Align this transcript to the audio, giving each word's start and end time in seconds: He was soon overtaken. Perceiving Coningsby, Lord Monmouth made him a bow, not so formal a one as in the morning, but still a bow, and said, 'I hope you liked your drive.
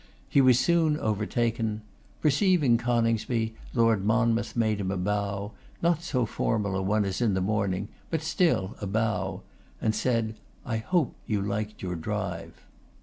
He 0.27 0.41
was 0.41 0.57
soon 0.57 0.97
overtaken. 0.97 1.83
Perceiving 2.21 2.79
Coningsby, 2.79 3.53
Lord 3.75 4.03
Monmouth 4.03 4.55
made 4.55 4.79
him 4.81 4.89
a 4.89 4.97
bow, 4.97 5.51
not 5.83 6.01
so 6.01 6.25
formal 6.25 6.75
a 6.75 6.81
one 6.81 7.05
as 7.05 7.21
in 7.21 7.35
the 7.35 7.39
morning, 7.39 7.87
but 8.09 8.23
still 8.23 8.75
a 8.81 8.87
bow, 8.87 9.43
and 9.79 9.93
said, 9.93 10.37
'I 10.65 10.77
hope 10.77 11.13
you 11.27 11.39
liked 11.39 11.83
your 11.83 11.95
drive. 11.95 12.65